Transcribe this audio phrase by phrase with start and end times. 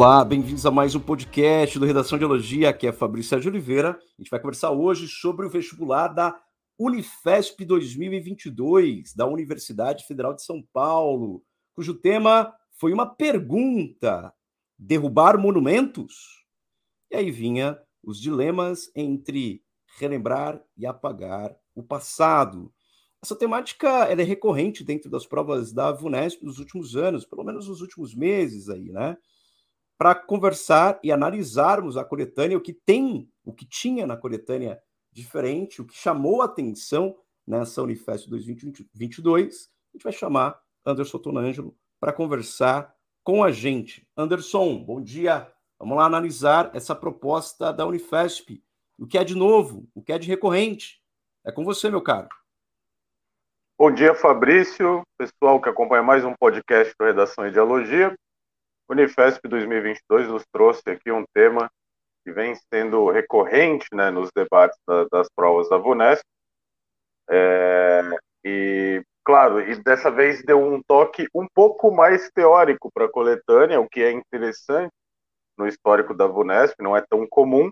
[0.00, 2.70] Olá, bem-vindos a mais um podcast do Redação de Elogia.
[2.70, 3.90] Aqui é Fabrício Sérgio Oliveira.
[3.90, 6.40] A gente vai conversar hoje sobre o vestibular da
[6.78, 11.44] Unifesp 2022, da Universidade Federal de São Paulo,
[11.74, 14.32] cujo tema foi uma pergunta:
[14.78, 16.46] derrubar monumentos?
[17.10, 19.62] E aí vinha os dilemas entre
[19.98, 22.72] relembrar e apagar o passado.
[23.22, 27.82] Essa temática é recorrente dentro das provas da VUNESP nos últimos anos, pelo menos nos
[27.82, 29.18] últimos meses aí, né?
[30.00, 34.82] Para conversar e analisarmos a coletânea, o que tem, o que tinha na coletânea
[35.12, 37.14] diferente, o que chamou atenção
[37.46, 44.08] nessa Unifest 2022, a gente vai chamar Anderson Tonangelo para conversar com a gente.
[44.16, 45.52] Anderson, bom dia.
[45.78, 48.64] Vamos lá analisar essa proposta da Unifesp.
[48.98, 50.98] O que é de novo, o que é de recorrente.
[51.44, 52.30] É com você, meu caro.
[53.78, 58.16] Bom dia, Fabrício, pessoal que acompanha mais um podcast do Redação Ideologia.
[58.90, 61.70] Unifesp 2022 nos trouxe aqui um tema
[62.24, 66.24] que vem sendo recorrente né, nos debates da, das provas da VUNESP.
[67.30, 68.02] É,
[68.44, 73.80] e, claro, e dessa vez deu um toque um pouco mais teórico para a coletânea,
[73.80, 74.92] o que é interessante
[75.56, 77.70] no histórico da VUNESP, não é tão comum,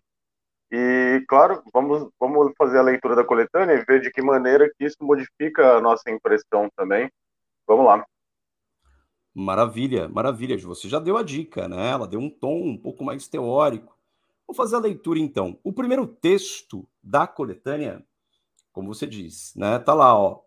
[0.71, 4.85] e, claro, vamos, vamos fazer a leitura da coletânea e ver de que maneira que
[4.85, 7.11] isso modifica a nossa impressão também.
[7.67, 8.05] Vamos lá.
[9.39, 10.59] Maravilha, maravilha.
[10.59, 11.91] Você já deu a dica, né?
[11.91, 13.97] Ela deu um tom um pouco mais teórico.
[14.47, 15.59] Vamos fazer a leitura então.
[15.63, 18.05] O primeiro texto da coletânea,
[18.73, 19.79] como você diz, né?
[19.79, 20.41] Tá lá, ó.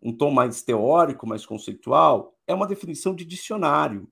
[0.00, 4.08] Um tom mais teórico, mais conceitual, é uma definição de dicionário.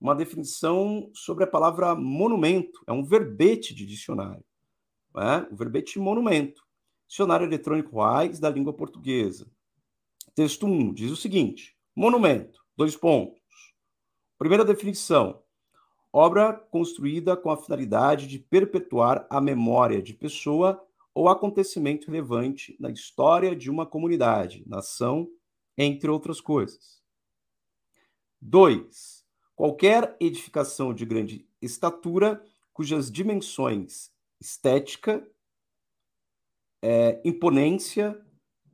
[0.00, 4.44] Uma definição sobre a palavra monumento, é um verbete de dicionário
[5.14, 5.46] né?
[5.50, 6.62] o verbete monumento.
[7.06, 9.50] Dicionário eletrônico RAIS da língua portuguesa.
[10.34, 13.37] Texto 1 diz o seguinte: monumento, dois pontos.
[14.38, 15.42] Primeira definição:
[16.12, 20.80] obra construída com a finalidade de perpetuar a memória de pessoa
[21.12, 25.28] ou acontecimento relevante na história de uma comunidade, nação,
[25.76, 27.02] entre outras coisas.
[28.40, 29.26] 2.
[29.56, 32.40] Qualquer edificação de grande estatura
[32.72, 35.28] cujas dimensões estética,
[36.80, 38.24] é, imponência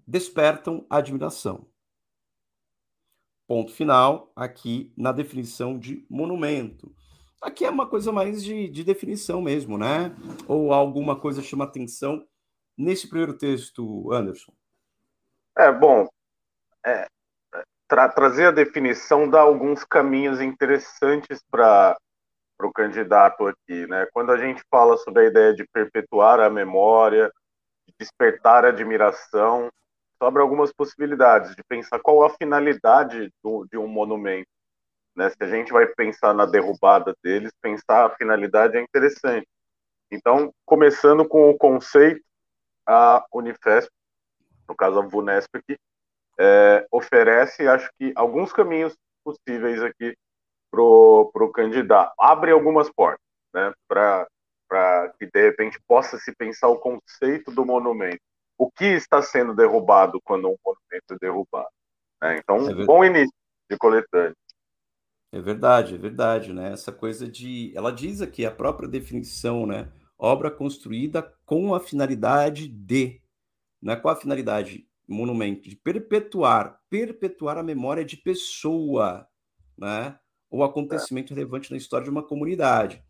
[0.07, 1.67] despertam admiração.
[3.47, 6.95] Ponto final aqui na definição de monumento.
[7.43, 10.15] Aqui é uma coisa mais de, de definição mesmo, né?
[10.49, 12.27] Ou alguma coisa chama atenção
[12.77, 14.53] nesse primeiro texto, Anderson?
[15.57, 16.09] É, bom,
[16.85, 17.07] é,
[17.87, 21.97] tra trazer a definição dá alguns caminhos interessantes para
[22.61, 24.07] o candidato aqui, né?
[24.13, 27.31] Quando a gente fala sobre a ideia de perpetuar a memória,
[27.87, 29.69] de despertar a admiração,
[30.25, 34.49] sobre algumas possibilidades de pensar qual a finalidade do, de um monumento.
[35.15, 35.29] Né?
[35.29, 39.47] Se a gente vai pensar na derrubada deles, pensar a finalidade é interessante.
[40.11, 42.25] Então, começando com o conceito,
[42.87, 43.91] a Unifesp,
[44.67, 45.79] no caso a VUNESP aqui,
[46.39, 50.17] é, oferece, acho que, alguns caminhos possíveis aqui
[50.71, 52.15] para o candidato.
[52.19, 53.21] Abre algumas portas,
[53.53, 54.27] né, para
[55.19, 58.23] que de repente possa se pensar o conceito do monumento.
[58.59, 61.69] O que está sendo derrubado quando um monumento é derrubado?
[62.23, 62.39] Né?
[62.39, 63.35] Então, é bom início
[63.71, 64.35] de coletânea.
[65.33, 66.73] É verdade, é verdade, né?
[66.73, 67.73] Essa coisa de.
[67.77, 69.91] Ela diz aqui a própria definição, né?
[70.17, 73.21] Obra construída com a finalidade de.
[73.83, 79.29] Não é com a finalidade monumento, de perpetuar, perpetuar a memória de pessoa,
[79.77, 80.19] né?
[80.55, 81.37] ou acontecimento é.
[81.37, 83.03] relevante na história de uma comunidade.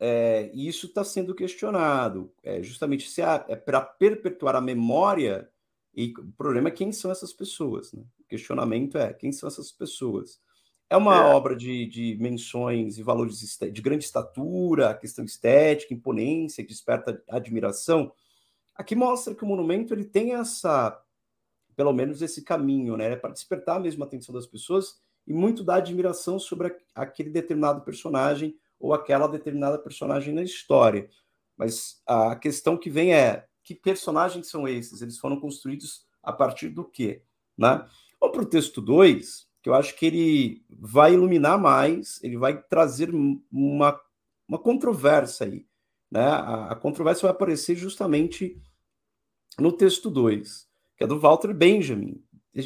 [0.00, 5.50] É, e isso está sendo questionado, é, justamente se é para perpetuar a memória,
[5.94, 7.92] e o problema é quem são essas pessoas.
[7.92, 8.04] Né?
[8.20, 10.40] O questionamento é quem são essas pessoas.
[10.88, 11.34] É uma é.
[11.34, 18.12] obra de, de menções e valores de grande estatura, questão estética, imponência, que desperta admiração.
[18.74, 20.98] Aqui mostra que o monumento ele tem essa,
[21.76, 23.12] pelo menos esse caminho, né?
[23.12, 27.82] É para despertar mesmo a atenção das pessoas e muito da admiração sobre aquele determinado
[27.82, 31.08] personagem ou aquela determinada personagem na história.
[31.56, 35.02] Mas a questão que vem é: que personagens são esses?
[35.02, 37.22] Eles foram construídos a partir do quê?
[37.56, 37.84] Né?
[38.20, 42.60] Vamos para o texto 2, que eu acho que ele vai iluminar mais, ele vai
[42.62, 43.10] trazer
[43.50, 43.98] uma,
[44.46, 45.66] uma controvérsia aí.
[46.10, 46.24] Né?
[46.24, 48.60] A, a controvérsia vai aparecer justamente
[49.58, 52.22] no texto 2, que é do Walter Benjamin,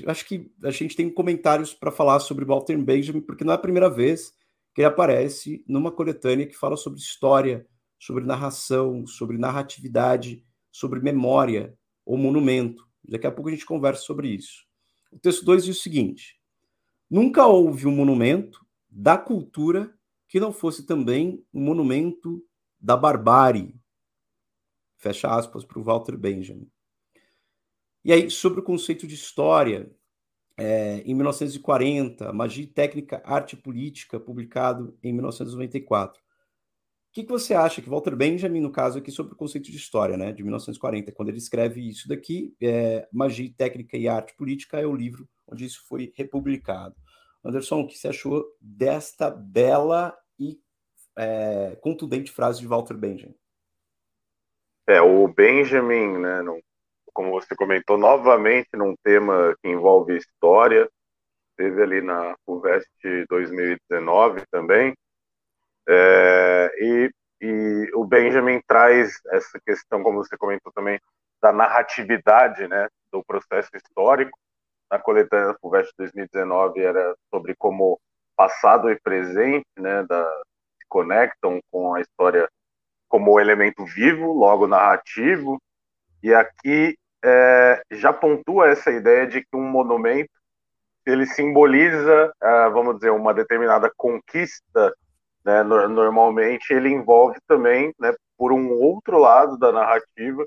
[0.07, 3.59] acho que a gente tem comentários para falar sobre Walter Benjamin, porque não é a
[3.59, 4.33] primeira vez
[4.75, 7.67] que ele aparece numa coletânea que fala sobre história,
[7.99, 12.89] sobre narração, sobre narratividade, sobre memória ou monumento.
[13.05, 14.67] Daqui a pouco a gente conversa sobre isso.
[15.13, 16.41] O texto 2 diz o seguinte:
[17.11, 19.95] Nunca houve um monumento da cultura
[20.27, 22.43] que não fosse também um monumento
[22.81, 23.79] da barbárie.
[24.97, 26.71] Fecha aspas para o Walter Benjamin.
[28.05, 29.95] E aí, sobre o conceito de história,
[30.57, 36.21] é, em 1940, Magia Técnica, Arte e Política, publicado em 1994.
[36.21, 39.77] O que, que você acha que Walter Benjamin, no caso aqui, sobre o conceito de
[39.77, 44.81] história, né, de 1940, quando ele escreve isso daqui, é, Magia, Técnica e Arte Política
[44.81, 46.97] é o livro onde isso foi republicado.
[47.45, 50.59] Anderson, o que você achou desta bela e
[51.19, 53.35] é, contundente frase de Walter Benjamin?
[54.87, 56.61] É, o Benjamin, né, não,
[57.13, 60.89] como você comentou, novamente num tema que envolve história,
[61.57, 62.89] teve ali na FUVEST
[63.29, 64.95] 2019 também,
[65.89, 67.11] é, e,
[67.41, 71.01] e o Benjamin traz essa questão, como você comentou também,
[71.41, 74.39] da narratividade né, do processo histórico.
[74.91, 77.99] Na coletânea FUVEST 2019 era sobre como
[78.37, 80.25] passado e presente né, da,
[80.79, 82.49] se conectam com a história
[83.09, 85.61] como elemento vivo, logo narrativo,
[86.23, 90.31] e aqui é, já pontua essa ideia de que um monumento
[91.07, 94.95] ele simboliza, é, vamos dizer, uma determinada conquista,
[95.45, 100.47] né, normalmente ele envolve também, né, por um outro lado da narrativa,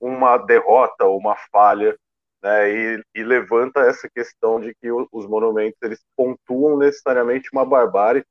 [0.00, 1.96] uma derrota uma falha,
[2.42, 8.24] né, e, e, levanta essa questão de que os monumentos eles pontuam necessariamente uma barbárie.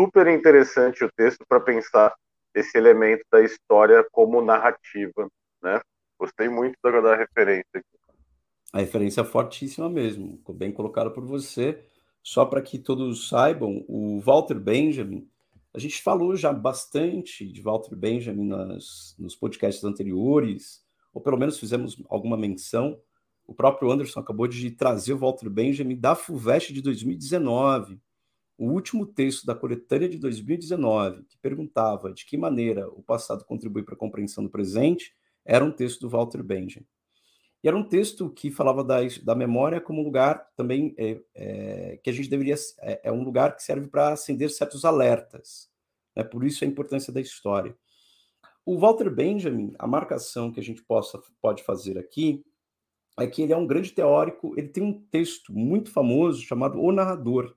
[0.00, 2.14] Super interessante o texto para pensar
[2.54, 5.28] esse elemento da história como narrativa,
[5.62, 5.80] né?
[6.18, 7.96] Gostei muito da, da referência aqui.
[8.72, 11.82] A referência é fortíssima mesmo, bem colocada por você.
[12.22, 15.28] Só para que todos saibam, o Walter Benjamin,
[15.72, 21.58] a gente falou já bastante de Walter Benjamin nas, nos podcasts anteriores, ou pelo menos
[21.58, 23.00] fizemos alguma menção.
[23.46, 28.00] O próprio Anderson acabou de trazer o Walter Benjamin da FUVEST de 2019,
[28.58, 33.82] o último texto da coletânea de 2019, que perguntava de que maneira o passado contribui
[33.82, 35.14] para a compreensão do presente,
[35.46, 36.86] era um texto do Walter Benjamin.
[37.62, 42.00] E era um texto que falava da, da memória como um lugar também é, é,
[42.02, 42.54] que a gente deveria.
[42.80, 45.70] É, é um lugar que serve para acender certos alertas.
[46.14, 46.22] Né?
[46.22, 47.76] Por isso a importância da história.
[48.64, 52.44] O Walter Benjamin, a marcação que a gente possa, pode fazer aqui
[53.18, 54.54] é que ele é um grande teórico.
[54.58, 57.56] Ele tem um texto muito famoso chamado O Narrador,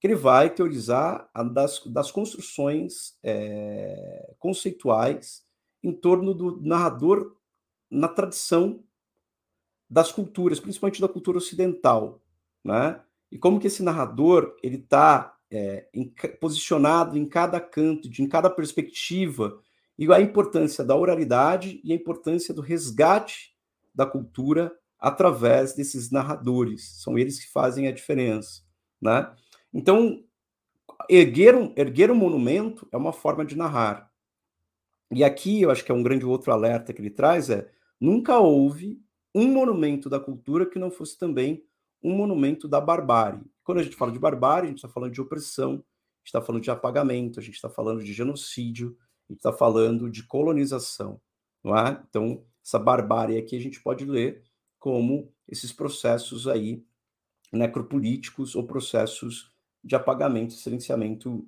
[0.00, 5.44] que ele vai teorizar das, das construções é, conceituais
[5.82, 7.36] em torno do narrador
[7.90, 8.82] na tradição
[9.88, 12.22] das culturas, principalmente da cultura ocidental,
[12.64, 13.00] né?
[13.30, 15.86] E como que esse narrador ele está é,
[16.40, 19.60] posicionado em cada canto, de, em cada perspectiva,
[19.98, 23.54] e a importância da oralidade e a importância do resgate
[23.94, 27.02] da cultura através desses narradores.
[27.02, 28.62] São eles que fazem a diferença,
[29.00, 29.34] né?
[29.72, 30.22] Então,
[31.08, 34.11] erguer um, erguer um monumento é uma forma de narrar.
[35.14, 37.70] E aqui eu acho que é um grande outro alerta que ele traz é
[38.00, 39.00] nunca houve
[39.34, 41.64] um monumento da cultura que não fosse também
[42.02, 43.42] um monumento da barbárie.
[43.62, 46.40] Quando a gente fala de barbárie, a gente está falando de opressão, a gente está
[46.40, 48.96] falando de apagamento, a gente está falando de genocídio,
[49.28, 51.20] a gente está falando de colonização,
[51.62, 52.02] não é?
[52.08, 54.42] Então, essa barbárie aqui a gente pode ler
[54.78, 56.84] como esses processos aí
[57.52, 59.52] necropolíticos ou processos
[59.84, 61.46] de apagamento, silenciamento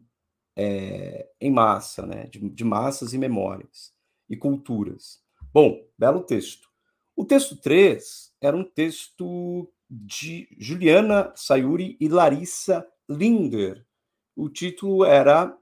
[0.56, 2.26] é, em massa, né?
[2.26, 3.92] De, de, massas e memórias
[4.28, 5.22] e culturas.
[5.52, 6.68] Bom, belo texto.
[7.16, 13.86] O texto 3 era um texto de Juliana Sayuri e Larissa Linder.
[14.34, 15.56] O título era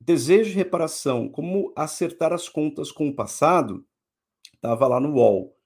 [0.00, 3.86] Desejo de Reparação, como acertar as contas com o passado,
[4.54, 5.56] estava lá no UOL.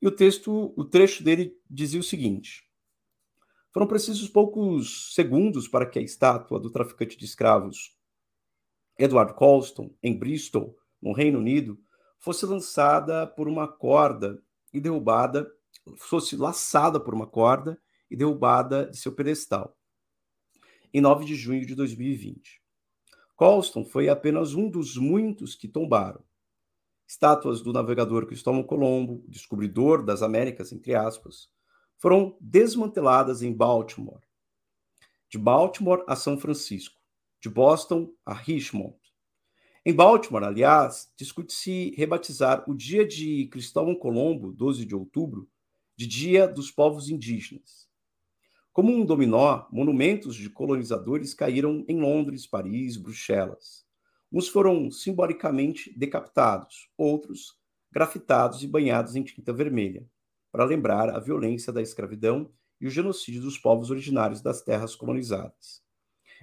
[0.00, 2.64] E o texto, o trecho dele dizia o seguinte:
[3.72, 7.96] Foram precisos poucos segundos para que a estátua do traficante de escravos
[9.02, 11.76] Edward Colston, em Bristol, no Reino Unido,
[12.20, 14.40] fosse lançada por uma corda
[14.72, 15.52] e derrubada,
[15.96, 17.76] fosse laçada por uma corda
[18.08, 19.76] e derrubada de seu pedestal,
[20.94, 22.62] em 9 de junho de 2020.
[23.34, 26.22] Colston foi apenas um dos muitos que tombaram.
[27.04, 31.50] Estátuas do navegador Cristóvão Colombo, descobridor das Américas, entre aspas,
[31.98, 34.22] foram desmanteladas em Baltimore.
[35.28, 37.01] De Baltimore a São Francisco
[37.42, 38.94] de Boston a Richmond.
[39.84, 45.50] Em Baltimore, aliás, discute-se rebatizar o dia de Cristóvão Colombo, 12 de outubro,
[45.96, 47.90] de Dia dos Povos Indígenas.
[48.72, 53.84] Como um dominó, monumentos de colonizadores caíram em Londres, Paris, Bruxelas.
[54.30, 57.58] Uns foram simbolicamente decapitados, outros
[57.90, 60.08] grafitados e banhados em tinta vermelha,
[60.52, 65.82] para lembrar a violência da escravidão e o genocídio dos povos originários das terras colonizadas.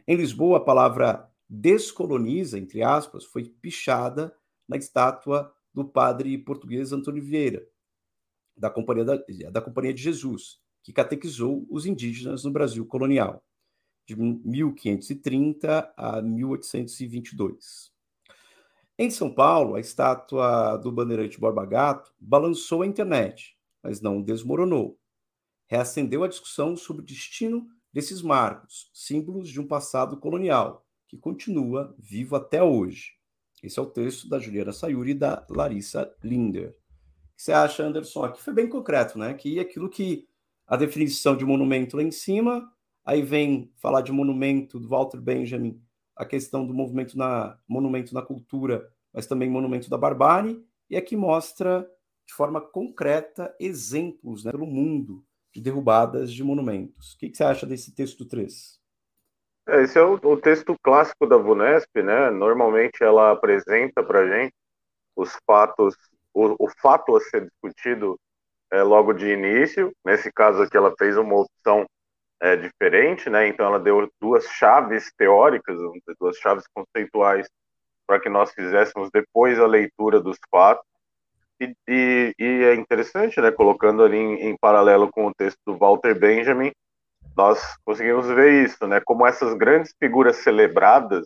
[0.10, 4.36] Em Lisboa, a palavra descoloniza, entre aspas, foi pichada
[4.68, 7.64] na estátua do padre português Antônio Vieira,
[8.58, 9.20] da Companhia, da,
[9.52, 13.46] da Companhia de Jesus, que catequizou os indígenas no Brasil colonial,
[14.08, 17.94] de 1530 a 1822.
[18.98, 24.98] Em São Paulo, a estátua do bandeirante Borba Gato balançou a internet, mas não desmoronou.
[25.68, 31.96] Reacendeu a discussão sobre o destino desses marcos, símbolos de um passado colonial, que continua
[31.98, 33.14] vivo até hoje.
[33.64, 36.70] Esse é o texto da Juliana Sayuri e da Larissa Linder.
[36.70, 38.24] O que você acha, Anderson?
[38.24, 39.34] Aqui foi bem concreto, né?
[39.34, 40.28] Que aquilo que
[40.68, 42.72] a definição de monumento lá em cima,
[43.04, 45.82] aí vem falar de monumento do Walter Benjamin
[46.16, 51.16] a questão do movimento na monumento na cultura, mas também monumento da barbárie, e aqui
[51.16, 51.90] mostra
[52.28, 57.14] de forma concreta exemplos né, pelo mundo de derrubadas de monumentos.
[57.14, 58.80] O que, que você acha desse texto 3?
[59.68, 62.30] É, esse é o, o, texto clássico da VUNESP, né?
[62.32, 64.54] Normalmente ela apresenta para gente
[65.16, 65.96] os fatos,
[66.34, 68.20] o, o, fato a ser discutido
[68.72, 69.92] é, logo de início.
[70.04, 71.86] Nesse caso aqui, ela fez uma opção
[72.42, 73.48] é, diferente, né?
[73.48, 75.78] Então ela deu duas chaves teóricas,
[76.20, 77.48] duas chaves conceituais
[78.08, 80.89] para que nós fizéssemos depois a leitura dos fatos.
[81.62, 83.52] E, e, e é interessante, né?
[83.52, 86.72] Colocando ali em, em, paralelo com o texto do Walter Benjamin,
[87.36, 89.02] nós conseguimos ver isso, né?
[89.04, 91.26] Como essas grandes figuras celebradas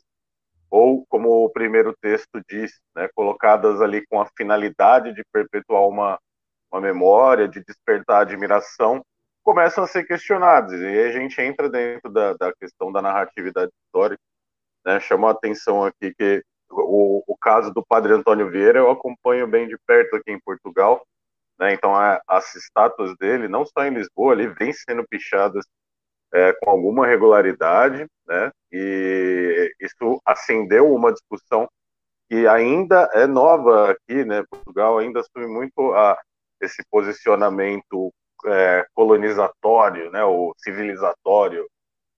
[0.73, 6.19] ou como o primeiro texto diz, né, colocadas ali com a finalidade de perpetuar uma,
[6.71, 9.05] uma memória, de despertar admiração,
[9.43, 10.73] começam a ser questionados.
[10.73, 14.23] E aí a gente entra dentro da, da questão da narratividade histórica.
[14.83, 14.99] Né?
[14.99, 16.43] Chamou a atenção aqui que
[16.75, 21.06] o, o caso do padre Antônio Vieira eu acompanho bem de perto aqui em Portugal.
[21.60, 21.74] Né?
[21.74, 25.65] Então, a, as estátuas dele, não só em Lisboa, ali vêm sendo pichadas
[26.34, 28.51] é, com alguma regularidade, né?
[28.72, 31.70] E isso acendeu uma discussão
[32.27, 34.44] que ainda é nova aqui, né?
[34.50, 36.18] Portugal ainda assume muito a,
[36.60, 38.12] esse posicionamento
[38.46, 41.68] é, colonizatório, né, ou civilizatório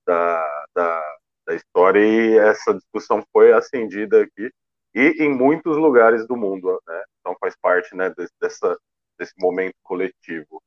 [0.06, 1.18] da, da,
[1.56, 4.52] da, história, e essa discussão foi acendida aqui
[4.94, 8.78] e em muitos lugares do mundo, né, então faz parte né, desse, dessa,
[9.18, 10.62] desse momento coletivo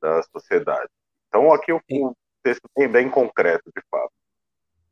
[0.00, 0.88] da sociedade.
[1.28, 4.12] Então aqui o, o texto é bem concreto, de fato.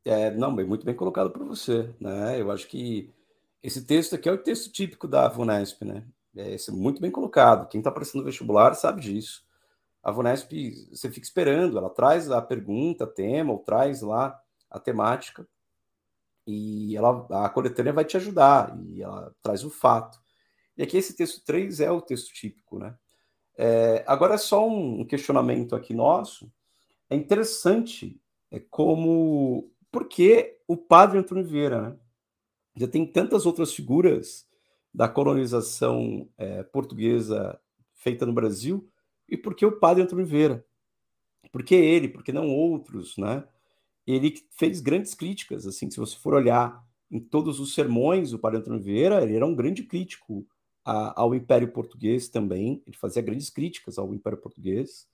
[0.05, 2.39] É, não, muito bem colocado por você, né?
[2.39, 3.13] Eu acho que
[3.61, 6.05] esse texto aqui é o texto típico da Vunesp, né?
[6.33, 7.67] É, é muito bem colocado.
[7.67, 9.45] Quem está aparecendo no vestibular sabe disso
[10.07, 10.49] a Vunesp,
[10.89, 15.47] você fica esperando, ela traz a pergunta, tema, ou traz lá a temática,
[16.45, 20.19] e ela, a coletânea vai te ajudar, e ela traz o fato.
[20.77, 22.95] E aqui esse texto 3 é o texto típico, né?
[23.57, 26.51] É, agora é só um questionamento aqui nosso.
[27.09, 28.21] É interessante
[28.51, 31.97] é como por que o padre Antônio Vieira, né?
[32.75, 34.47] Já tem tantas outras figuras
[34.93, 37.59] da colonização é, portuguesa
[37.93, 38.89] feita no Brasil,
[39.27, 40.65] e por que o padre Antônio Vieira?
[41.51, 42.07] Por que ele?
[42.07, 43.43] Por que não outros, né?
[44.07, 48.59] Ele fez grandes críticas, assim, se você for olhar em todos os sermões, o padre
[48.59, 50.47] Antônio Vieira, ele era um grande crítico
[50.83, 55.07] a, ao Império Português também, ele fazia grandes críticas ao Império Português.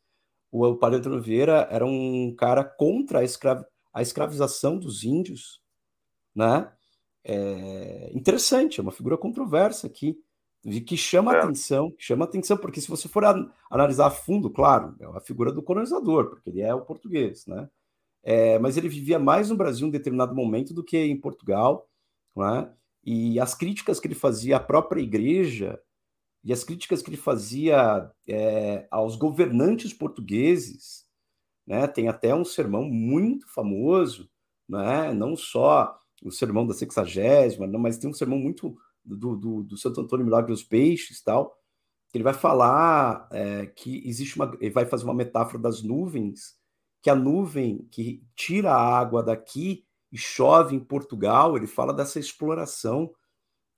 [0.52, 5.60] O, o padre Antônio Vieira era um cara contra a, escravi, a escravização dos índios,
[6.36, 6.72] né?
[7.26, 10.20] É interessante, é uma figura controversa aqui
[10.86, 11.40] que chama é.
[11.40, 13.24] atenção, chama atenção, porque se você for
[13.70, 17.70] analisar a fundo, claro, é a figura do colonizador, porque ele é o português, né?
[18.24, 21.90] É, mas ele vivia mais no Brasil em determinado momento do que em Portugal,
[22.36, 22.74] né?
[23.04, 25.80] E as críticas que ele fazia à própria igreja
[26.44, 31.06] e as críticas que ele fazia é, aos governantes portugueses,
[31.68, 31.88] né?
[31.88, 34.30] Tem até um sermão muito famoso,
[34.68, 35.14] né?
[35.14, 40.00] Não só o sermão da sexagésima, mas tem um sermão muito do, do, do Santo
[40.00, 41.54] Antônio Milagre dos Peixes tal,
[42.14, 44.56] ele vai falar é, que existe uma.
[44.62, 46.56] Ele vai fazer uma metáfora das nuvens,
[47.04, 52.18] que a nuvem que tira a água daqui e chove em Portugal, ele fala dessa
[52.18, 53.14] exploração.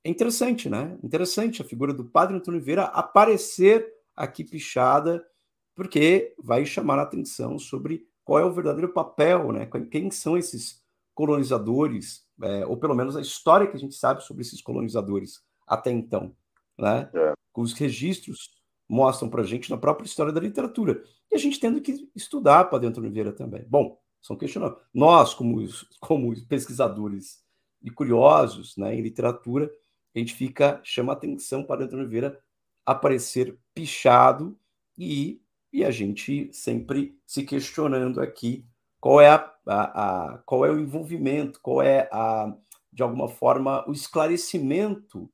[0.04, 0.96] É interessante, né?
[1.04, 5.26] Interessante a figura do Padre Antônio Vieira aparecer aqui pichada,
[5.74, 9.68] porque vai chamar a atenção sobre qual é o verdadeiro papel, né?
[9.90, 10.84] Quem são esses
[11.16, 15.90] colonizadores é, ou pelo menos a história que a gente sabe sobre esses colonizadores até
[15.90, 16.36] então,
[16.78, 17.10] né?
[17.12, 17.34] É.
[17.56, 18.52] Os registros
[18.88, 21.04] mostram para a gente na própria história da literatura.
[21.32, 23.66] E a gente tendo que estudar para dentro do Oliveira também.
[23.68, 24.84] Bom, são questionamentos.
[24.94, 25.66] Nós, como,
[26.00, 27.44] como pesquisadores
[27.82, 29.70] e curiosos né, em literatura,
[30.16, 32.40] a gente fica, chama atenção para dentro do Oliveira
[32.86, 34.58] aparecer pichado
[34.98, 35.42] e,
[35.74, 38.66] e a gente sempre se questionando aqui
[39.00, 42.56] qual é, a, a, a, qual é o envolvimento, qual é a
[42.96, 45.30] de alguma forma, o esclarecimento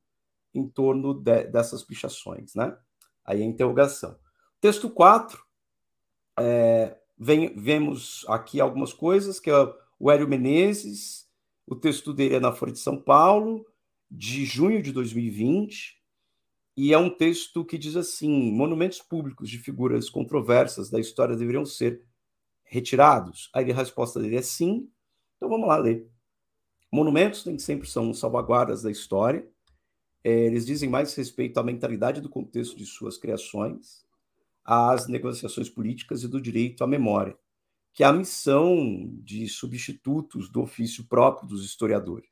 [0.51, 2.75] em torno de, dessas pichações, né?
[3.25, 4.17] Aí a interrogação.
[4.59, 5.41] Texto 4,
[6.39, 11.27] é, vem, vemos aqui algumas coisas, que é o Hélio Menezes,
[11.67, 13.65] o texto dele é na Folha de São Paulo,
[14.09, 16.01] de junho de 2020,
[16.75, 21.65] e é um texto que diz assim: monumentos públicos de figuras controversas da história deveriam
[21.65, 22.03] ser
[22.63, 23.49] retirados?
[23.53, 24.89] Aí a resposta dele é sim.
[25.37, 26.09] Então vamos lá ler.
[26.91, 29.47] Monumentos nem sempre são salvaguardas da história.
[30.23, 34.05] É, eles dizem mais respeito à mentalidade do contexto de suas criações,
[34.63, 37.37] às negociações políticas e do direito à memória,
[37.93, 42.29] que é a missão de substitutos do ofício próprio dos historiadores.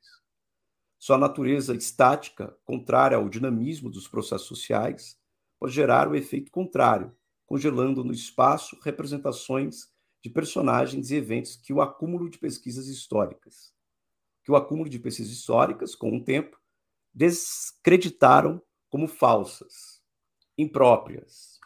[0.98, 5.18] Sua natureza estática, contrária ao dinamismo dos processos sociais,
[5.58, 7.14] pode gerar o efeito contrário,
[7.46, 9.88] congelando no espaço representações
[10.22, 13.72] de personagens e eventos que o acúmulo de pesquisas históricas,
[14.44, 16.58] que o acúmulo de pesquisas históricas, com o tempo,
[17.12, 20.00] descreditaram como falsas,
[20.56, 21.58] impróprias.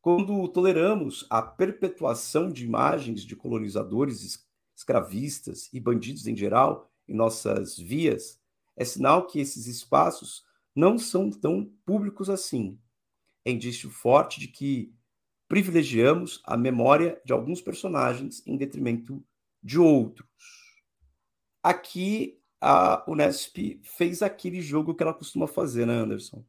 [0.00, 4.46] Quando toleramos a perpetuação de imagens de colonizadores,
[4.76, 8.40] escravistas e bandidos em geral em nossas vias,
[8.76, 10.44] é sinal que esses espaços
[10.74, 12.80] não são tão públicos assim.
[13.44, 14.94] É indício forte de que
[15.46, 19.22] privilegiamos a memória de alguns personagens em detrimento
[19.62, 20.26] de outros.
[21.62, 26.44] Aqui a Unesp fez aquele jogo que ela costuma fazer, né, Anderson?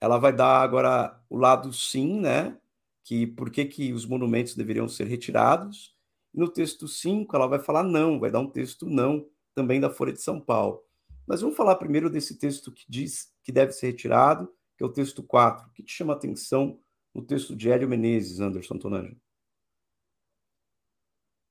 [0.00, 2.58] Ela vai dar agora o lado sim, né?
[3.04, 5.96] Que por que, que os monumentos deveriam ser retirados.
[6.34, 10.12] No texto 5, ela vai falar não, vai dar um texto não também da Folha
[10.12, 10.82] de São Paulo.
[11.24, 14.92] Mas vamos falar primeiro desse texto que diz que deve ser retirado, que é o
[14.92, 15.68] texto 4.
[15.68, 16.80] O que te chama a atenção
[17.14, 19.16] no texto de Hélio Menezes, Anderson Tonange?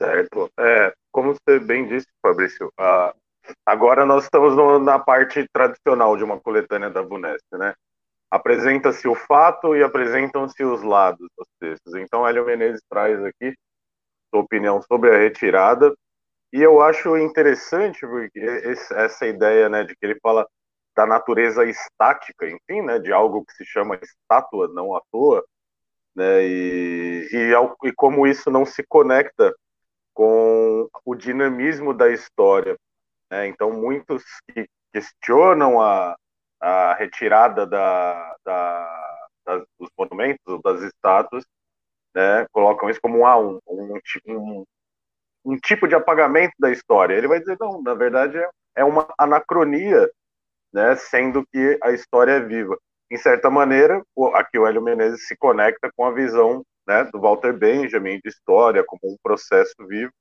[0.02, 0.52] Certo.
[0.60, 3.18] É, como você bem disse, Fabrício, uh,
[3.66, 7.74] agora nós estamos no, na parte tradicional de uma coletânea da Vunesp, né?
[8.30, 11.96] Apresenta-se o fato e apresentam-se os lados dos textos.
[11.96, 13.54] Então, Hélio Menezes traz aqui
[14.30, 15.94] sua opinião sobre a retirada
[16.52, 20.48] e eu acho interessante porque essa ideia, né, de que ele fala
[20.96, 25.46] da natureza estática, enfim, né, de algo que se chama estátua, não à toa,
[26.16, 29.54] né, e, e, e como isso não se conecta
[30.14, 32.78] com o dinamismo da história.
[33.30, 33.48] Né?
[33.48, 36.16] Então, muitos que questionam a,
[36.60, 41.44] a retirada da, da, das, dos monumentos, das estátuas,
[42.16, 44.66] né, colocam isso como um, um, um,
[45.46, 47.16] um tipo de apagamento da história.
[47.16, 50.10] Ele vai dizer, não, na verdade é, é uma anacronia,
[50.74, 52.78] né, sendo que a história é viva.
[53.10, 54.02] Em certa maneira,
[54.34, 58.84] aqui o Hélio Menezes se conecta com a visão né, do Walter Benjamin de história
[58.84, 60.12] como um processo vivo.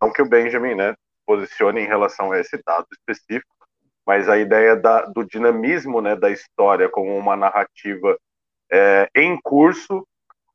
[0.00, 0.94] Não que o Benjamin né,
[1.26, 3.54] posicione em relação a esse dado específico,
[4.06, 8.18] mas a ideia da, do dinamismo né, da história como uma narrativa
[8.70, 10.06] é, em curso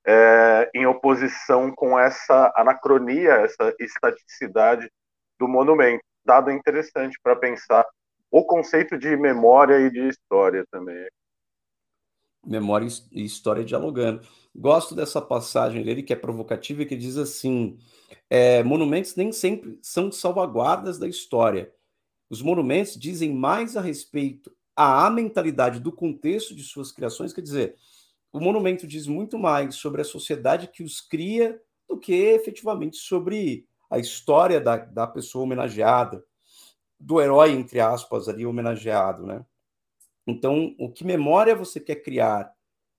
[0.07, 4.89] é, em oposição com essa anacronia, essa estaticidade
[5.37, 6.01] do monumento.
[6.25, 7.85] Dado interessante para pensar
[8.31, 11.07] o conceito de memória e de história também.
[12.47, 14.21] Memória e história dialogando.
[14.55, 17.77] Gosto dessa passagem dele que é provocativa que diz assim:
[18.29, 21.71] é, monumentos nem sempre são salvaguardas da história.
[22.29, 27.75] Os monumentos dizem mais a respeito à mentalidade do contexto de suas criações, quer dizer,
[28.31, 33.65] o monumento diz muito mais sobre a sociedade que os cria do que efetivamente sobre
[33.89, 36.23] a história da, da pessoa homenageada,
[36.99, 39.45] do herói, entre aspas, ali homenageado, né?
[40.27, 42.53] Então, o que memória você quer criar?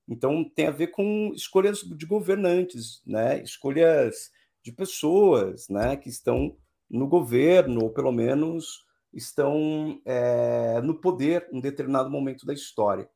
[0.07, 3.41] Então, tem a ver com escolhas de governantes, né?
[3.43, 4.31] Escolhas
[4.63, 5.95] de pessoas, né?
[5.95, 6.57] Que estão
[6.89, 13.07] no governo, ou pelo menos estão é, no poder em determinado momento da história,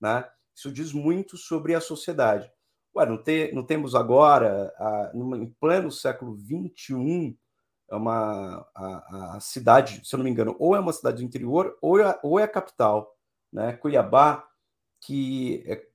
[0.00, 0.28] né?
[0.54, 2.50] Isso diz muito sobre a sociedade.
[2.94, 7.36] Ué, não, te, não temos agora, a, em pleno século XXI,
[7.90, 11.24] é uma a, a, cidade, se eu não me engano, ou é uma cidade do
[11.24, 13.11] interior ou é, ou é a capital,
[13.52, 13.72] né?
[13.74, 14.48] Cuiabá,
[15.00, 15.86] que é,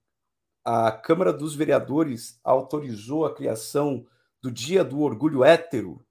[0.64, 4.06] a Câmara dos Vereadores autorizou a criação
[4.42, 6.06] do Dia do Orgulho Hétero.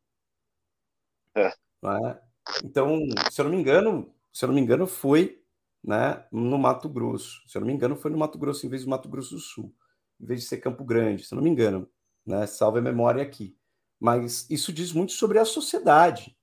[1.35, 1.53] É.
[1.83, 2.21] Né?
[2.65, 5.43] Então, se eu não me engano, se eu não me engano, foi
[5.83, 7.43] né, no Mato Grosso.
[7.47, 9.41] Se eu não me engano, foi no Mato Grosso em vez do Mato Grosso do
[9.41, 9.75] Sul,
[10.21, 11.89] em vez de ser Campo Grande, se eu não me engano,
[12.25, 13.57] né, salve a memória aqui.
[14.01, 16.37] Mas isso diz muito sobre a sociedade,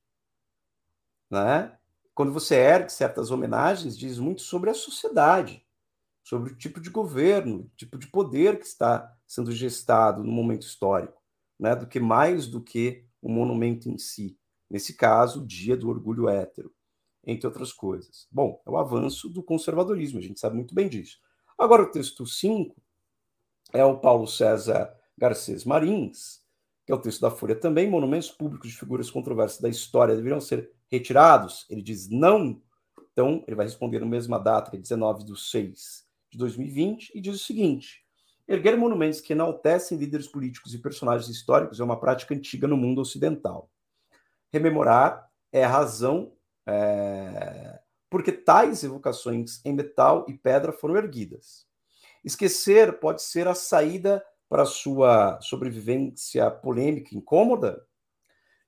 [1.29, 1.77] né?
[2.15, 5.65] Quando você ergue certas homenagens, diz muito sobre a sociedade,
[6.23, 10.63] sobre o tipo de governo, o tipo de poder que está sendo gestado no momento
[10.63, 11.21] histórico,
[11.59, 11.75] né?
[11.75, 14.37] Do que mais do que o monumento em si.
[14.69, 16.71] Nesse caso, o Dia do Orgulho Hétero.
[17.25, 18.27] entre outras coisas.
[18.31, 21.19] Bom, é o avanço do conservadorismo, a gente sabe muito bem disso.
[21.57, 22.75] Agora, o texto 5
[23.73, 26.41] é o Paulo César Garcês Marins,
[26.85, 30.41] que é o texto da Folha também, monumentos públicos de figuras controversas da história deveriam
[30.41, 31.65] ser retirados.
[31.69, 32.61] Ele diz não.
[33.11, 37.21] Então, ele vai responder na mesma data, que é 19 de 6 de 2020, e
[37.21, 38.03] diz o seguinte:
[38.47, 43.01] erguer monumentos que enaltecem líderes políticos e personagens históricos é uma prática antiga no mundo
[43.01, 43.71] ocidental.
[44.51, 46.33] Rememorar é a razão
[46.67, 47.79] é,
[48.09, 51.65] porque tais evocações em metal e pedra foram erguidas.
[52.23, 57.83] Esquecer pode ser a saída para sua sobrevivência polêmica incômoda?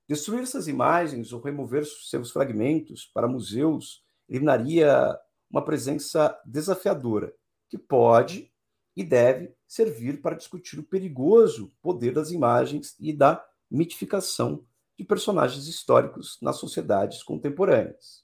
[0.08, 5.18] Destruir essas imagens ou remover seus fragmentos para museus eliminaria
[5.50, 7.34] uma presença desafiadora,
[7.70, 8.52] que pode
[8.96, 14.64] e deve servir para discutir o perigoso poder das imagens e da mitificação
[14.98, 18.24] de personagens históricos nas sociedades contemporâneas.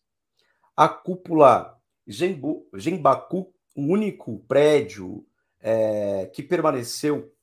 [0.76, 5.26] A cúpula Genbaku, o único prédio
[5.60, 7.34] é, que permaneceu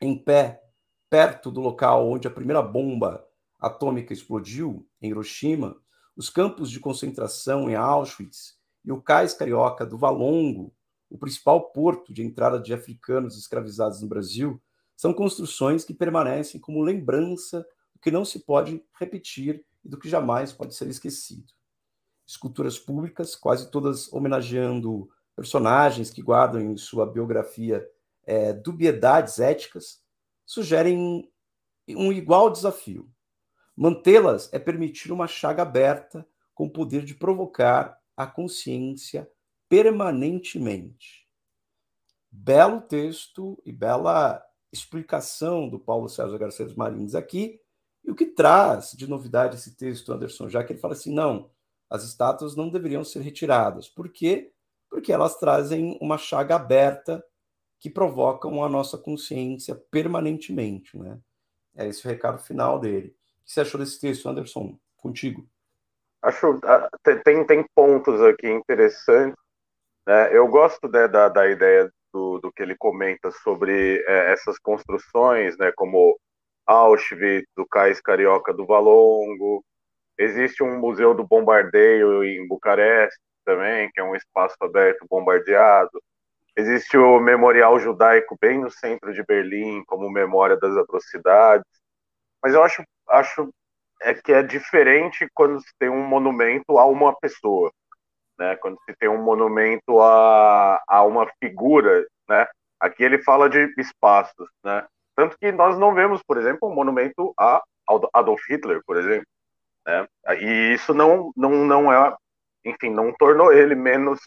[0.00, 0.62] em pé
[1.10, 3.26] perto do local onde a primeira bomba
[3.66, 5.76] atômica explodiu, em Hiroshima,
[6.16, 10.74] os campos de concentração em Auschwitz e o cais carioca do Valongo,
[11.10, 14.60] o principal porto de entrada de africanos escravizados no Brasil,
[14.96, 20.08] são construções que permanecem como lembrança do que não se pode repetir e do que
[20.08, 21.52] jamais pode ser esquecido.
[22.26, 27.86] Esculturas públicas, quase todas homenageando personagens que guardam em sua biografia
[28.24, 30.02] é, dubiedades éticas,
[30.46, 31.30] sugerem
[31.88, 33.10] um igual desafio.
[33.76, 39.28] Mantê-las é permitir uma chaga aberta com o poder de provocar a consciência
[39.68, 41.28] permanentemente.
[42.30, 47.60] Belo texto e bela explicação do Paulo César Garcia Marins aqui.
[48.04, 51.50] E o que traz de novidade esse texto, Anderson, já que ele fala assim: não,
[51.88, 53.88] as estátuas não deveriam ser retiradas.
[53.88, 54.52] Por quê?
[54.90, 57.24] Porque elas trazem uma chaga aberta
[57.80, 60.96] que provocam a nossa consciência permanentemente.
[60.96, 61.18] Né?
[61.74, 63.16] É esse o recado final dele.
[63.44, 64.78] Que você achou desse texto, Anderson?
[64.96, 65.46] Contigo.
[66.22, 66.88] Acho ah,
[67.24, 69.38] tem, tem pontos aqui interessantes.
[70.06, 70.36] Né?
[70.36, 75.58] Eu gosto né, da, da ideia do, do que ele comenta sobre é, essas construções,
[75.58, 76.18] né, como
[76.64, 79.64] Auschwitz, do Cais Carioca do Valongo.
[80.16, 86.00] Existe um museu do bombardeio em Bucareste também, que é um espaço aberto bombardeado.
[86.56, 91.66] Existe o Memorial Judaico bem no centro de Berlim, como memória das atrocidades.
[92.42, 93.50] Mas eu acho, acho
[94.02, 97.72] é que é diferente quando se tem um monumento a uma pessoa,
[98.38, 98.56] né?
[98.56, 102.46] Quando se tem um monumento a, a uma figura, né?
[102.78, 104.86] Aqui ele fala de espaços, né?
[105.16, 107.62] Tanto que nós não vemos, por exemplo, um monumento a
[108.12, 109.26] Adolf Hitler, por exemplo.
[109.86, 110.06] Né?
[110.40, 112.16] E isso não, não, não é,
[112.64, 114.18] enfim, não tornou ele menos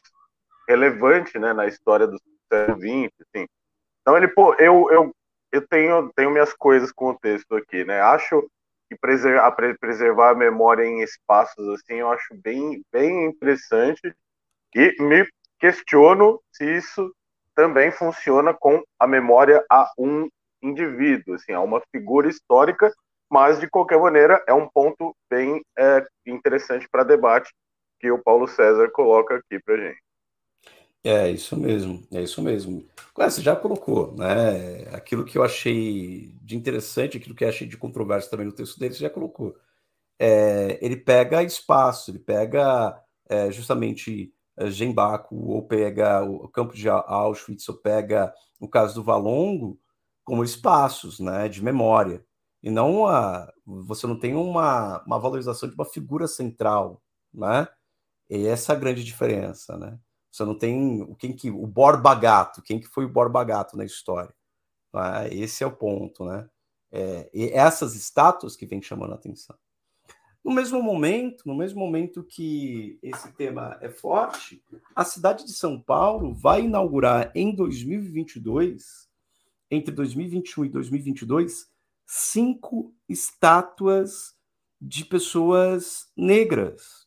[0.68, 2.18] relevante né, na história do
[2.52, 3.12] século XX.
[3.22, 3.48] Assim.
[4.02, 5.16] Então, ele, pô, eu, eu,
[5.52, 8.00] eu tenho, tenho minhas coisas com o texto aqui, né?
[8.02, 8.50] Acho
[8.90, 14.14] que preservar, preservar a memória em espaços assim, eu acho bem, bem interessante
[14.76, 15.28] e me
[15.60, 17.14] questiono se isso
[17.56, 20.30] também funciona com a memória a um
[20.62, 22.92] indivíduo, assim, a uma figura histórica,
[23.30, 27.52] mas de qualquer maneira é um ponto bem é, interessante para debate
[28.00, 30.07] que o Paulo César coloca aqui para gente.
[31.10, 32.86] É isso mesmo, é isso mesmo.
[33.16, 34.90] Você já colocou, né?
[34.94, 38.78] Aquilo que eu achei de interessante, aquilo que eu achei de controverso também no texto
[38.78, 39.56] dele, você já colocou.
[40.20, 46.90] É, ele pega espaço, ele pega é, justamente é, Gembaco, ou pega o campo de
[46.90, 49.80] Auschwitz, ou pega o caso do Valongo,
[50.26, 52.26] como espaços né, de memória.
[52.62, 57.02] E não a, você não tem uma, uma valorização de uma figura central,
[57.34, 57.68] né?
[58.30, 59.98] E essa é a grande diferença, né?
[60.32, 63.86] Você não tem quem que o Borba Gato, quem que foi o Borba Gato na
[63.86, 64.34] história.
[64.94, 65.34] Né?
[65.34, 66.48] Esse é o ponto, né?
[66.92, 69.56] É, e essas estátuas que vem chamando a atenção.
[70.44, 74.64] No mesmo momento, no mesmo momento que esse tema é forte,
[74.96, 79.10] a cidade de São Paulo vai inaugurar em 2022,
[79.70, 81.70] entre 2021 e 2022,
[82.06, 84.38] cinco estátuas
[84.80, 87.06] de pessoas negras.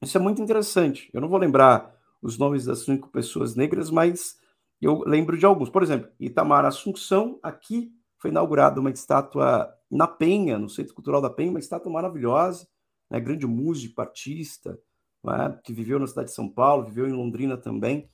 [0.00, 1.10] Isso é muito interessante.
[1.12, 4.38] Eu não vou lembrar os nomes das cinco pessoas negras, mas
[4.80, 5.68] eu lembro de alguns.
[5.68, 11.30] Por exemplo, Itamar Assunção, aqui foi inaugurada uma estátua na Penha, no Centro Cultural da
[11.30, 12.66] Penha, uma estátua maravilhosa,
[13.10, 14.78] né, grande músico, artista,
[15.24, 18.08] né, que viveu na cidade de São Paulo, viveu em Londrina também,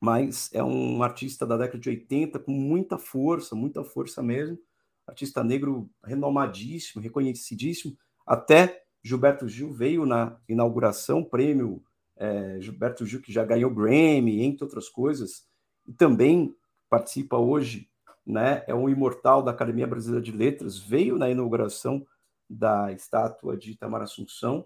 [0.00, 4.58] mas é um artista da década de 80 com muita força, muita força mesmo,
[5.06, 11.82] artista negro renomadíssimo, reconhecidíssimo, até Gilberto Gil veio na inauguração, prêmio
[12.22, 15.44] é, Gilberto Gil, que já ganhou Grammy, entre outras coisas,
[15.84, 16.54] e também
[16.88, 17.90] participa hoje,
[18.24, 22.06] né, é um imortal da Academia Brasileira de Letras, veio na inauguração
[22.48, 24.64] da estátua de Itamar Assunção.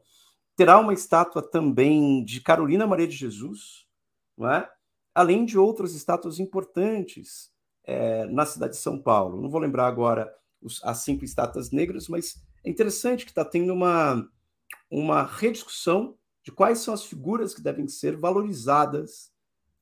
[0.54, 3.86] Terá uma estátua também de Carolina Maria de Jesus,
[4.36, 4.68] não é?
[5.14, 7.50] além de outras estátuas importantes
[7.84, 9.40] é, na cidade de São Paulo.
[9.40, 13.72] Não vou lembrar agora os, as cinco estátuas negras, mas é interessante que está tendo
[13.72, 14.28] uma,
[14.90, 19.32] uma rediscussão de quais são as figuras que devem ser valorizadas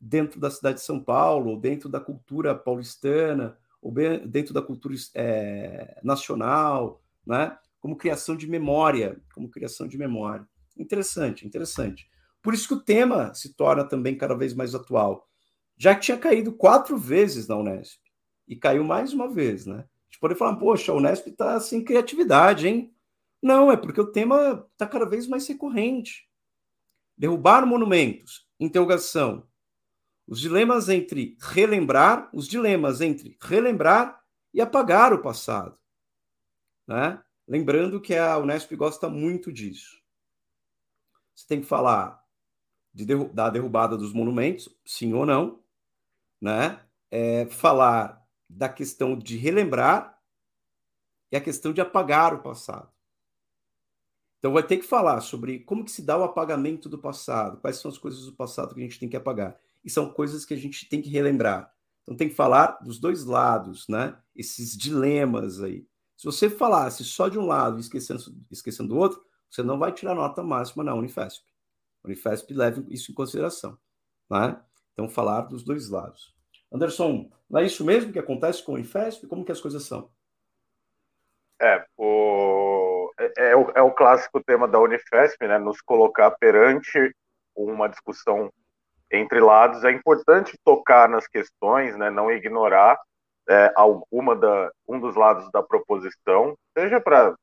[0.01, 4.95] dentro da cidade de São Paulo, ou dentro da cultura paulistana, ou dentro da cultura
[5.15, 7.55] é, nacional, né?
[7.79, 10.49] como criação de memória, como criação de memória.
[10.75, 12.09] Interessante, interessante.
[12.41, 15.29] Por isso que o tema se torna também cada vez mais atual.
[15.77, 18.01] Já que tinha caído quatro vezes na Unesp,
[18.49, 19.77] e caiu mais uma vez, né?
[19.77, 22.91] A gente pode falar, poxa, a Unesp está sem criatividade, hein?
[23.43, 26.27] Não, é porque o tema está cada vez mais recorrente.
[27.17, 29.47] Derrubar monumentos, interrogação.
[30.27, 34.23] Os dilemas entre relembrar, os dilemas entre relembrar
[34.53, 35.79] e apagar o passado.
[36.87, 37.23] Né?
[37.47, 40.03] Lembrando que a Unesp gosta muito disso.
[41.35, 42.25] Você tem que falar
[42.93, 45.63] de derru da derrubada dos monumentos, sim ou não,
[46.41, 46.81] né?
[47.11, 50.19] É, falar da questão de relembrar
[51.31, 52.94] e a questão de apagar o passado.
[54.45, 57.79] Então vai ter que falar sobre como que se dá o apagamento do passado, quais
[57.79, 59.59] são as coisas do passado que a gente tem que apagar.
[59.83, 61.73] E são coisas que a gente tem que relembrar.
[62.03, 64.15] Então tem que falar dos dois lados, né?
[64.37, 65.87] Esses dilemas aí.
[66.15, 69.93] Se você falasse só de um lado e esquecendo, esquecendo do outro, você não vai
[69.93, 71.43] tirar nota máxima na Unifesp.
[72.03, 73.79] A Unifesp leva isso em consideração.
[74.31, 74.61] Né?
[74.93, 76.35] Então, falar dos dois lados.
[76.71, 79.27] Anderson, não é isso mesmo que acontece com a Unifesp?
[79.27, 80.11] Como que as coisas são?
[81.63, 85.59] É, o, é, é, o, é o clássico tema da Unifesp, né?
[85.59, 87.15] Nos colocar perante
[87.55, 88.51] uma discussão
[89.11, 89.85] entre lados.
[89.85, 92.11] É importante tocar nas questões, né?
[92.11, 92.99] Não ignorar
[93.49, 97.35] é, alguma da um dos lados da proposição, seja para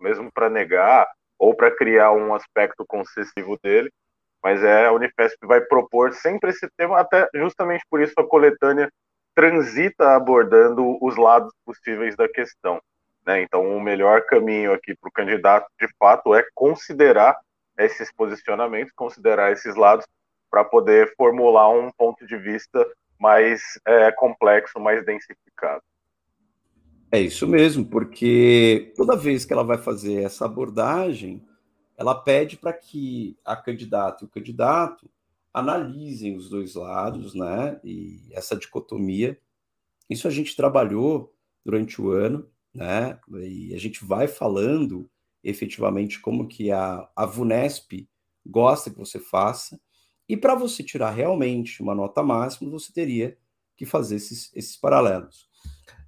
[0.00, 1.06] mesmo para negar
[1.38, 3.90] ou para criar um aspecto concessivo dele,
[4.42, 8.90] mas é a Unifesp vai propor sempre esse tema, até justamente por isso a coletânea
[9.34, 12.80] transita abordando os lados possíveis da questão.
[13.26, 13.42] Né?
[13.42, 17.38] Então, o melhor caminho aqui para o candidato, de fato, é considerar
[17.78, 20.04] esses posicionamentos, considerar esses lados,
[20.50, 22.86] para poder formular um ponto de vista
[23.18, 25.82] mais é, complexo, mais densificado.
[27.10, 31.42] É isso mesmo, porque toda vez que ela vai fazer essa abordagem,
[31.96, 35.08] ela pede para que a candidata e o candidato
[35.52, 37.78] analisem os dois lados, né?
[37.84, 39.38] E essa dicotomia.
[40.08, 43.18] Isso a gente trabalhou durante o ano, né?
[43.42, 45.10] E a gente vai falando
[45.42, 48.08] efetivamente como que a, a VUNESP
[48.46, 49.80] gosta que você faça.
[50.28, 53.36] E para você tirar realmente uma nota máxima, você teria
[53.76, 55.48] que fazer esses, esses paralelos.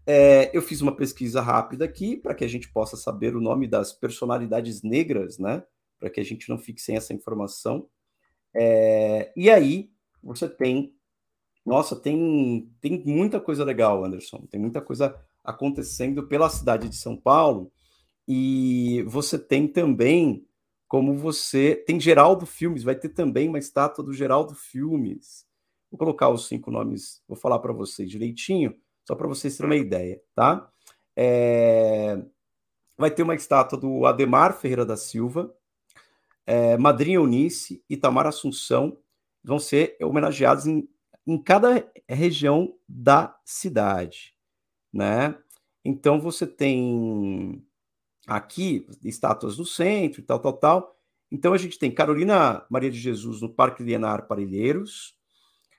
[0.06, 3.66] É, eu fiz uma pesquisa rápida aqui para que a gente possa saber o nome
[3.66, 5.64] das personalidades negras, né?
[5.98, 7.88] Para que a gente não fique sem essa informação.
[8.54, 9.90] É, e aí
[10.22, 10.94] você tem,
[11.64, 14.46] nossa, tem, tem muita coisa legal, Anderson.
[14.50, 17.70] Tem muita coisa acontecendo pela cidade de São Paulo.
[18.26, 20.46] E você tem também
[20.88, 25.44] como você tem Geraldo Filmes, vai ter também uma estátua do Geraldo Filmes.
[25.90, 28.74] Vou colocar os cinco nomes, vou falar para vocês direitinho
[29.06, 30.70] só para vocês terem uma ideia, tá?
[31.14, 32.22] É...
[32.96, 35.54] Vai ter uma estátua do Ademar Ferreira da Silva,
[36.46, 38.98] é, Madrinha Eunice e Tamar Assunção
[39.42, 40.88] vão ser homenageados em,
[41.26, 44.33] em cada região da cidade,
[44.94, 45.36] né?
[45.84, 47.66] Então você tem
[48.26, 50.96] aqui estátuas no centro e tal, tal, tal.
[51.30, 55.18] Então a gente tem Carolina Maria de Jesus no Parque Lienar Parelheiros,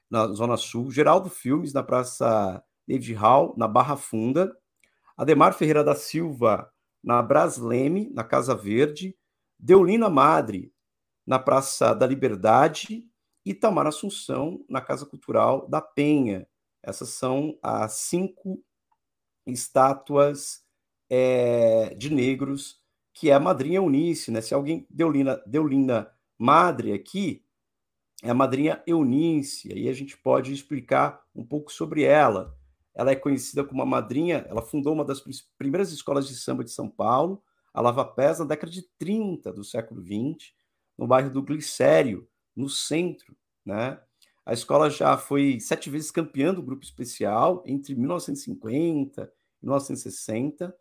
[0.10, 4.56] na Zona Sul, Geraldo Filmes na Praça David Hall, na Barra Funda,
[5.18, 6.70] Ademar Ferreira da Silva,
[7.02, 9.16] na Brasleme, na Casa Verde,
[9.58, 10.74] Deolina Madre,
[11.26, 13.10] na Praça da Liberdade,
[13.46, 16.48] e Tamar Assunção, na Casa Cultural da Penha.
[16.82, 18.64] Essas são as cinco
[19.46, 20.64] estátuas
[21.10, 22.84] é, de negros
[23.16, 24.42] que é a madrinha Eunice, né?
[24.42, 27.46] Se alguém Deolina, Deolina Madre aqui,
[28.22, 32.54] é a madrinha Eunice, aí a gente pode explicar um pouco sobre ela.
[32.94, 35.24] Ela é conhecida como a madrinha, ela fundou uma das
[35.58, 37.42] primeiras escolas de samba de São Paulo,
[37.74, 40.54] a Lava Pés, na década de 30 do século 20,
[40.98, 44.00] no bairro do Glicério, no centro, né?
[44.46, 49.24] A escola já foi sete vezes campeã do grupo especial entre 1950
[49.62, 50.76] e 1960,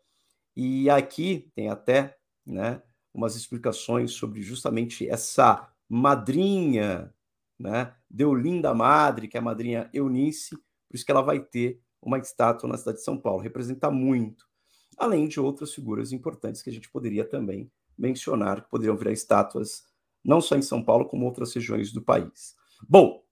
[0.55, 2.81] e aqui tem até, né,
[3.13, 7.13] umas explicações sobre justamente essa madrinha,
[7.59, 7.93] né?
[8.09, 12.69] Deolinda Madre, que é a madrinha Eunice, por isso que ela vai ter uma estátua
[12.69, 14.45] na cidade de São Paulo, representa muito,
[14.97, 19.83] além de outras figuras importantes que a gente poderia também mencionar, que poderiam virar estátuas
[20.23, 22.55] não só em São Paulo, como outras regiões do país.
[22.87, 23.24] Bom,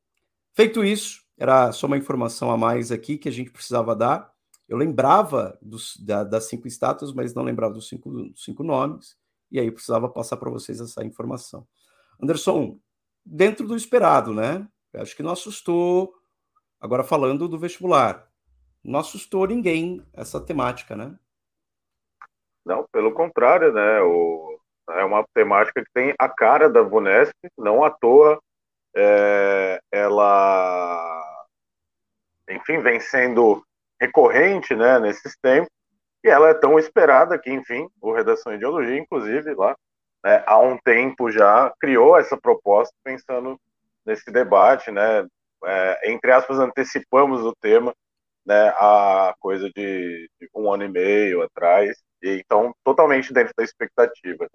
[0.53, 4.31] feito isso, era só uma informação a mais aqui que a gente precisava dar.
[4.67, 9.17] Eu lembrava dos, da, das cinco estátuas, mas não lembrava dos cinco, dos cinco nomes,
[9.51, 11.67] e aí precisava passar para vocês essa informação.
[12.21, 12.79] Anderson,
[13.25, 14.67] dentro do esperado, né?
[14.93, 16.13] Eu acho que não assustou.
[16.79, 18.27] Agora falando do vestibular,
[18.83, 21.17] não assustou ninguém essa temática, né?
[22.65, 24.01] Não, pelo contrário, né?
[24.01, 24.59] O,
[24.91, 28.41] é uma temática que tem a cara da Vunesp, não à toa
[28.95, 31.45] é, ela,
[32.49, 33.63] enfim, vem sendo
[33.99, 35.69] recorrente, né, nesses tempos,
[36.23, 39.75] e ela é tão esperada que, enfim, o Redação de Ideologia, inclusive, lá,
[40.23, 43.59] né, há um tempo já criou essa proposta pensando
[44.05, 45.25] nesse debate, né,
[45.65, 47.93] é, entre aspas, antecipamos o tema,
[48.45, 53.63] né, a coisa de, de um ano e meio atrás, e então totalmente dentro da
[53.63, 54.47] expectativa.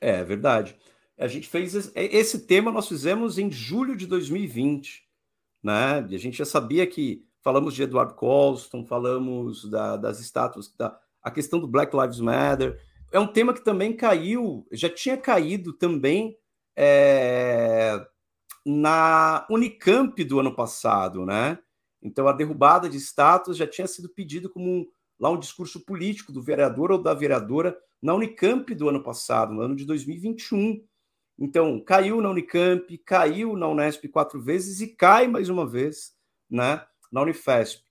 [0.00, 0.78] É verdade.
[1.18, 5.04] A gente fez esse, esse tema nós fizemos em julho de 2020,
[5.62, 6.06] né?
[6.10, 10.98] E a gente já sabia que falamos de Edward Colston, falamos da, das estátuas, da,
[11.22, 12.80] a questão do Black Lives Matter.
[13.12, 16.36] É um tema que também caiu, já tinha caído também
[16.76, 18.04] é,
[18.66, 21.58] na Unicamp do ano passado, né?
[22.02, 24.86] Então a derrubada de estátuas já tinha sido pedido como um,
[25.18, 29.62] lá um discurso político do vereador ou da vereadora na Unicamp do ano passado, no
[29.62, 30.82] ano de 2021.
[31.38, 36.12] Então, caiu na Unicamp, caiu na Unesp quatro vezes e cai mais uma vez
[36.48, 37.82] né, na Unifesp.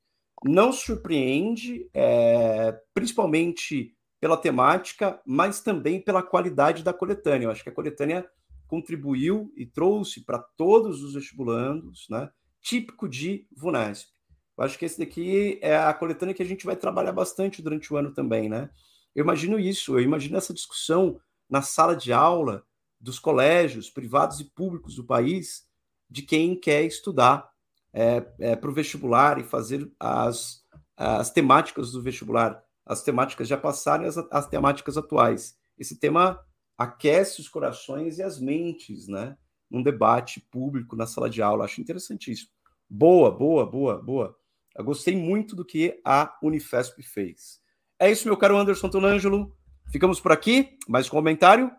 [0.46, 7.46] Não surpreende, é, principalmente pela temática, mas também pela qualidade da coletânea.
[7.46, 8.26] Eu acho que a coletânea
[8.68, 12.30] contribuiu e trouxe para todos os vestibulandos, né,
[12.62, 14.10] típico de VUNESP.
[14.58, 17.94] Eu acho que esse daqui é a coletânea que a gente vai trabalhar bastante durante
[17.94, 18.70] o ano também, né?
[19.16, 22.64] Eu imagino isso, eu imagino essa discussão na sala de aula
[23.04, 25.68] dos colégios privados e públicos do país
[26.10, 27.52] de quem quer estudar
[27.92, 30.64] é, é, para o vestibular e fazer as,
[30.96, 32.64] as temáticas do vestibular.
[32.86, 35.58] As temáticas já passaram as, as temáticas atuais.
[35.78, 36.40] Esse tema
[36.78, 39.38] aquece os corações e as mentes, né?
[39.70, 41.66] Num debate público na sala de aula.
[41.66, 42.50] Acho interessantíssimo.
[42.90, 44.38] Boa, boa, boa, boa.
[44.78, 47.60] Eu gostei muito do que a Unifesp fez.
[48.00, 49.56] É isso, meu caro Anderson Tonângelo.
[49.92, 50.78] Ficamos por aqui.
[50.88, 51.72] Mais um comentário?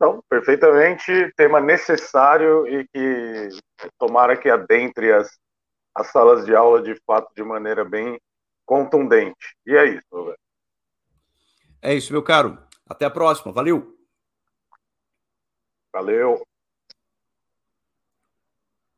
[0.00, 1.30] Então, perfeitamente.
[1.36, 3.50] Tema necessário e que
[3.98, 5.38] tomara que adentre as,
[5.94, 8.18] as salas de aula de fato de maneira bem
[8.64, 9.54] contundente.
[9.66, 10.38] E é isso, velho.
[11.82, 12.58] É isso, meu caro.
[12.88, 13.52] Até a próxima.
[13.52, 13.94] Valeu.
[15.92, 16.42] Valeu.